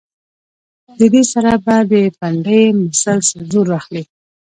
د 0.97 1.01
دې 1.13 1.23
سره 1.31 1.53
به 1.63 1.77
د 1.91 1.93
پنډۍ 2.19 2.61
مسلز 2.81 3.27
زور 3.51 3.67
اخلي 3.79 4.03